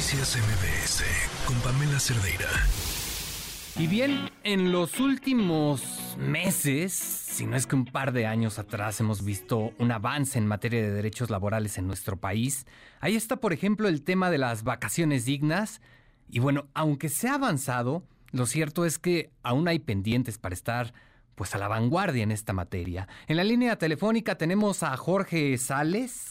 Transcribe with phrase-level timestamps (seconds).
[0.00, 1.04] Noticias MBS
[1.44, 2.48] con Pamela Cerdeira.
[3.76, 8.98] Y bien, en los últimos meses, si no es que un par de años atrás
[9.00, 12.64] hemos visto un avance en materia de derechos laborales en nuestro país.
[13.00, 15.82] Ahí está, por ejemplo, el tema de las vacaciones dignas.
[16.30, 20.94] Y bueno, aunque se ha avanzado, lo cierto es que aún hay pendientes para estar
[21.34, 23.06] pues a la vanguardia en esta materia.
[23.26, 26.29] En la línea telefónica tenemos a Jorge Sales.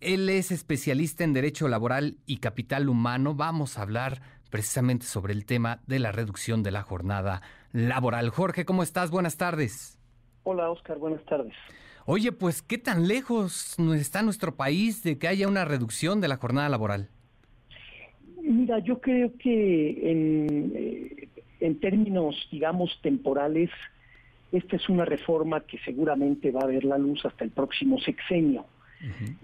[0.00, 3.34] Él es especialista en Derecho Laboral y Capital Humano.
[3.34, 7.40] Vamos a hablar precisamente sobre el tema de la reducción de la jornada
[7.72, 8.28] laboral.
[8.30, 9.10] Jorge, ¿cómo estás?
[9.10, 9.98] Buenas tardes.
[10.42, 10.98] Hola, Oscar.
[10.98, 11.54] Buenas tardes.
[12.04, 16.36] Oye, pues, ¿qué tan lejos está nuestro país de que haya una reducción de la
[16.36, 17.08] jornada laboral?
[18.42, 21.28] Mira, yo creo que en, eh,
[21.60, 23.70] en términos, digamos, temporales,
[24.52, 28.66] esta es una reforma que seguramente va a ver la luz hasta el próximo sexenio.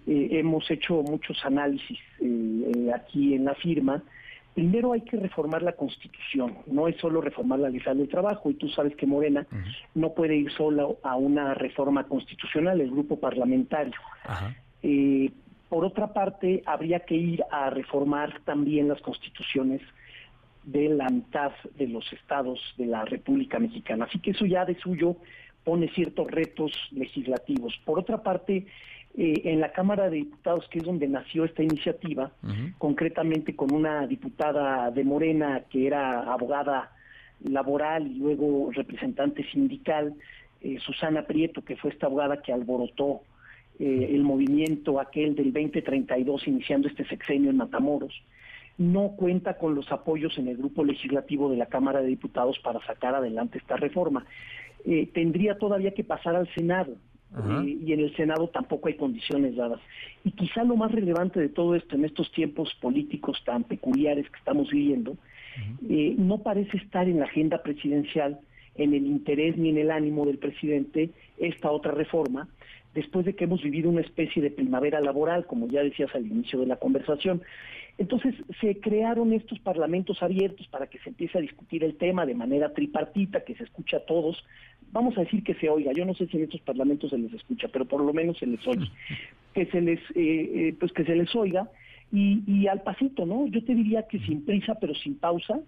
[0.06, 4.02] Eh, hemos hecho muchos análisis eh, aquí en la firma.
[4.55, 8.55] Primero hay que reformar la Constitución, no es solo reformar la ley del trabajo, y
[8.55, 9.47] tú sabes que Morena
[9.95, 13.98] no puede ir solo a una reforma constitucional, el grupo parlamentario.
[14.83, 15.30] Eh,
[15.70, 19.80] por otra parte, habría que ir a reformar también las constituciones
[20.64, 24.05] de la mitad de los estados de la República Mexicana.
[24.05, 25.17] Así que eso ya de suyo
[25.64, 27.80] pone ciertos retos legislativos.
[27.86, 28.67] Por otra parte,
[29.14, 32.32] eh, en la Cámara de Diputados, que es donde nació esta iniciativa,
[32.78, 36.92] concretamente con una diputada de Morena que era abogada
[37.44, 40.14] laboral y luego representante sindical,
[40.62, 43.20] eh, Susana Prieto, que fue esta abogada que alborotó
[43.78, 48.14] eh, el movimiento aquel del 2032 iniciando este sexenio en Matamoros
[48.78, 52.80] no cuenta con los apoyos en el grupo legislativo de la Cámara de Diputados para
[52.86, 54.24] sacar adelante esta reforma.
[55.12, 56.96] Tendría todavía que pasar al Senado.
[57.34, 59.80] Eh, y en el Senado tampoco hay condiciones dadas.
[60.25, 64.39] Y quizá lo más relevante de todo esto en estos tiempos políticos tan peculiares que
[64.39, 65.16] estamos viviendo,
[65.89, 68.41] eh, no parece estar en la agenda presidencial,
[68.74, 72.48] en el interés ni en el ánimo del presidente, esta otra reforma,
[72.95, 76.61] después de que hemos vivido una especie de primavera laboral, como ya decías al inicio
[76.61, 77.42] de la conversación.
[77.98, 82.35] Entonces se crearon estos parlamentos abiertos para que se empiece a discutir el tema de
[82.35, 84.42] manera tripartita, que se escucha a todos.
[84.92, 85.92] Vamos a decir que se oiga.
[85.92, 88.47] Yo no sé si en estos parlamentos se les escucha, pero por lo menos se
[88.47, 88.86] les oye.
[89.52, 91.69] Que se les, eh, eh, pues que se les oiga
[92.11, 93.47] y, y al pasito, ¿no?
[93.48, 95.61] Yo te diría que sin prisa, pero sin pausa.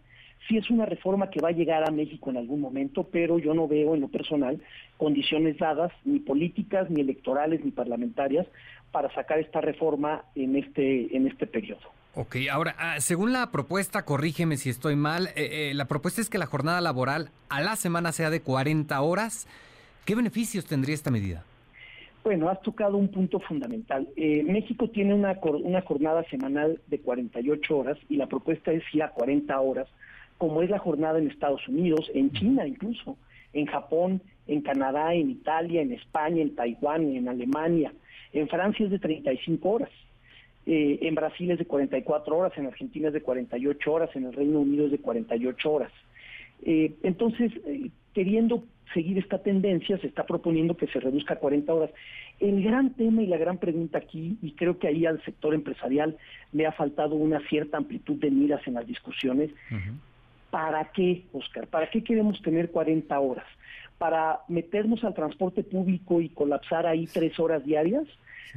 [0.49, 3.53] Sí es una reforma que va a llegar a México en algún momento, pero yo
[3.53, 4.59] no veo en lo personal
[4.97, 8.47] condiciones dadas, ni políticas, ni electorales, ni parlamentarias,
[8.91, 11.83] para sacar esta reforma en este, en este periodo.
[12.17, 16.31] Ok, ahora, ah, según la propuesta, corrígeme si estoy mal, eh, eh, la propuesta es
[16.31, 19.49] que la jornada laboral a la semana sea de 40 horas.
[20.05, 21.43] ¿Qué beneficios tendría esta medida?
[22.23, 24.07] Bueno, has tocado un punto fundamental.
[24.15, 29.03] Eh, México tiene una, una jornada semanal de 48 horas y la propuesta es ir
[29.03, 29.89] a 40 horas,
[30.39, 33.17] como es la jornada en Estados Unidos, en China incluso,
[33.53, 37.93] en Japón, en Canadá, en Italia, en España, en Taiwán, en Alemania.
[38.33, 39.91] En Francia es de 35 horas.
[40.67, 44.33] Eh, en Brasil es de 44 horas, en Argentina es de 48 horas, en el
[44.33, 45.93] Reino Unido es de 48 horas.
[46.65, 48.65] Eh, entonces, eh, queriendo
[48.95, 51.91] seguir esta tendencia, se está proponiendo que se reduzca a 40 horas.
[52.41, 56.17] El gran tema y la gran pregunta aquí, y creo que ahí al sector empresarial
[56.53, 59.51] le ha faltado una cierta amplitud de miras en las discusiones,
[60.51, 61.67] ¿para qué, Oscar?
[61.67, 63.47] ¿Para qué queremos tener 40 horas?
[63.99, 68.05] ¿Para meternos al transporte público y colapsar ahí tres horas diarias?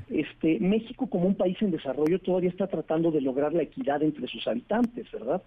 [0.09, 4.27] Este, México como un país en desarrollo todavía está tratando de lograr la equidad entre
[4.27, 5.41] sus habitantes, ¿verdad?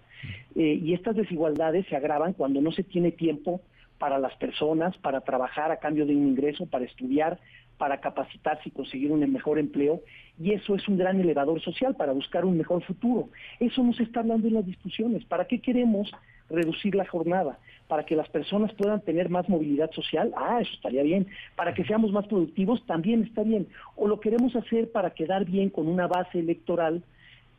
[0.55, 3.61] Eh, y estas desigualdades se agravan cuando no se tiene tiempo
[3.97, 7.39] para las personas, para trabajar a cambio de un ingreso, para estudiar,
[7.77, 10.01] para capacitarse y conseguir un mejor empleo,
[10.39, 13.29] y eso es un gran elevador social para buscar un mejor futuro.
[13.59, 15.25] Eso no se está hablando en las discusiones.
[15.25, 16.11] ¿Para qué queremos
[16.51, 17.57] reducir la jornada?
[17.91, 21.27] para que las personas puedan tener más movilidad social, ah, eso estaría bien.
[21.57, 23.67] Para que seamos más productivos, también está bien.
[23.97, 27.03] O lo queremos hacer para quedar bien con una base electoral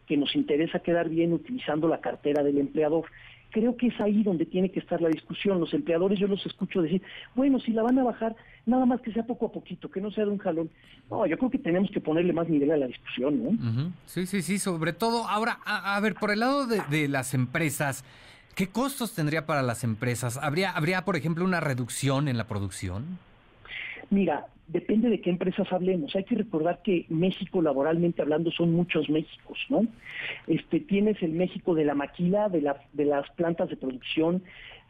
[0.06, 3.04] que nos interesa quedar bien utilizando la cartera del empleador.
[3.50, 5.60] Creo que es ahí donde tiene que estar la discusión.
[5.60, 7.02] Los empleadores yo los escucho decir,
[7.34, 8.34] bueno, si la van a bajar,
[8.64, 10.70] nada más que sea poco a poquito, que no sea de un jalón.
[11.10, 13.92] No, yo creo que tenemos que ponerle más nivel a la discusión, ¿no?
[14.06, 15.28] Sí, sí, sí, sobre todo.
[15.28, 18.04] Ahora, a, ver, por el lado de, las empresas,
[18.54, 20.36] ¿Qué costos tendría para las empresas?
[20.36, 23.18] ¿Habría, ¿Habría, por ejemplo, una reducción en la producción?
[24.10, 26.14] Mira, depende de qué empresas hablemos.
[26.14, 29.86] Hay que recordar que México, laboralmente hablando, son muchos Méxicos, ¿no?
[30.46, 34.42] Este, tienes el México de la maquila, de, la, de las plantas de producción,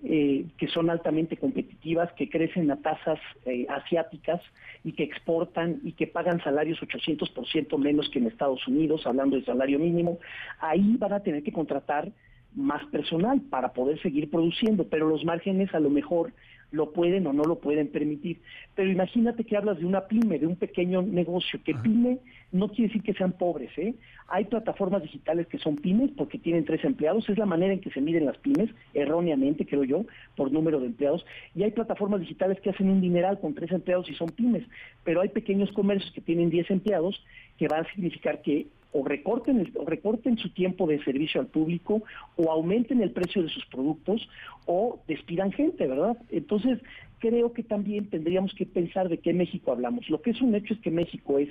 [0.03, 4.41] eh, que son altamente competitivas, que crecen a tasas eh, asiáticas
[4.83, 9.45] y que exportan y que pagan salarios 800% menos que en Estados Unidos, hablando de
[9.45, 10.19] salario mínimo,
[10.59, 12.11] ahí van a tener que contratar
[12.55, 16.33] más personal para poder seguir produciendo, pero los márgenes a lo mejor
[16.73, 18.41] lo pueden o no lo pueden permitir.
[18.75, 22.19] Pero imagínate que hablas de una pyme, de un pequeño negocio, que pyme
[22.51, 23.95] no quiere decir que sean pobres, ¿eh?
[24.29, 27.91] Hay plataformas digitales que son pymes porque tienen tres empleados, es la manera en que
[27.91, 31.25] se miden las pymes, erróneamente creo yo, por número de empleados,
[31.55, 34.65] y hay plataformas digitales que hacen un dineral con tres empleados y son pymes,
[35.05, 37.23] pero hay pequeños comercios que tienen diez empleados
[37.59, 42.03] que van a significar que o recorten, o recorten su tiempo de servicio al público
[42.37, 44.29] o aumenten el precio de sus productos
[44.67, 46.17] o despidan gente, ¿verdad?
[46.31, 46.79] Entonces,
[47.19, 50.09] creo que también tendríamos que pensar de qué México hablamos.
[50.11, 51.49] Lo que es un hecho es que México es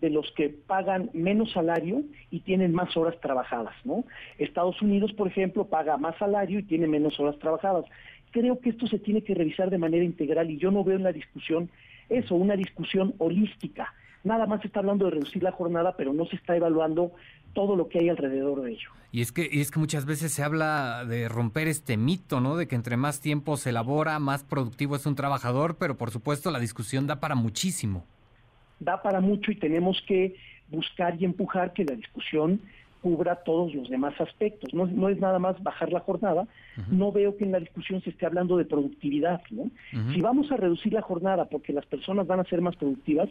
[0.00, 4.04] de los que pagan menos salario y tienen más horas trabajadas, ¿no?
[4.38, 7.84] Estados Unidos, por ejemplo, paga más salario y tiene menos horas trabajadas.
[8.32, 11.04] Creo que esto se tiene que revisar de manera integral y yo no veo en
[11.04, 11.70] la discusión
[12.08, 16.26] eso, una discusión holística nada más se está hablando de reducir la jornada, pero no
[16.26, 17.12] se está evaluando
[17.52, 18.90] todo lo que hay alrededor de ello.
[19.10, 22.56] Y es que, y es que muchas veces se habla de romper este mito, ¿no?
[22.56, 26.50] De que entre más tiempo se elabora, más productivo es un trabajador, pero por supuesto
[26.50, 28.04] la discusión da para muchísimo.
[28.80, 30.34] Da para mucho y tenemos que
[30.68, 32.60] buscar y empujar que la discusión
[33.02, 34.72] cubra todos los demás aspectos.
[34.72, 36.46] No, no es nada más bajar la jornada.
[36.88, 39.42] No veo que en la discusión se esté hablando de productividad.
[39.50, 39.70] ¿no?
[40.14, 43.28] Si vamos a reducir la jornada porque las personas van a ser más productivas,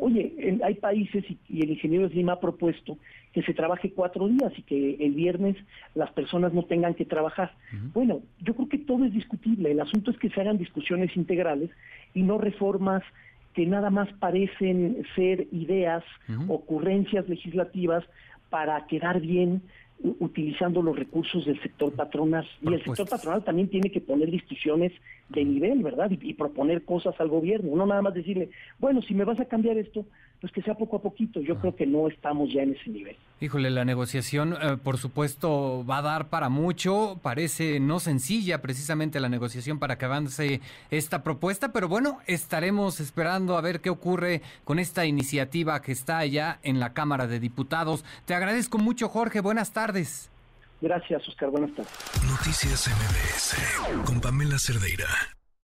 [0.00, 2.98] Oye, hay países y, el ingeniero Slim ha propuesto
[3.32, 5.56] que se trabaje cuatro días y que el viernes
[5.94, 7.52] las personas no tengan que trabajar.
[7.92, 9.70] Bueno, yo creo que todo es discutible.
[9.70, 11.70] El asunto es que se hagan discusiones integrales
[12.14, 13.02] y no reformas
[13.54, 16.04] que nada más parecen ser ideas,
[16.46, 18.04] ocurrencias legislativas
[18.50, 19.62] para quedar bien
[20.20, 22.46] utilizando los recursos del sector patronal.
[22.62, 24.92] Y el sector patronal también tiene que poner discusiones
[25.28, 26.10] de nivel, ¿verdad?
[26.10, 29.76] Y, proponer cosas al gobierno, no nada más decirle, bueno, si me vas a cambiar
[29.76, 30.06] esto,
[30.40, 31.40] pues que sea poco a poquito.
[31.40, 33.16] Yo creo que no estamos ya en ese nivel.
[33.40, 37.18] Híjole, la negociación, eh, por supuesto, va a dar para mucho.
[37.22, 40.60] Parece no sencilla precisamente la negociación para que avance
[40.90, 46.18] esta propuesta, pero bueno, estaremos esperando a ver qué ocurre con esta iniciativa que está
[46.18, 48.04] allá en la Cámara de Diputados.
[48.24, 49.40] Te agradezco mucho, Jorge.
[49.40, 50.30] Buenas tardes.
[50.80, 51.50] Gracias, Oscar.
[51.50, 51.92] Buenas tardes.
[52.24, 55.37] Noticias MBS con Pamela Cerdeira.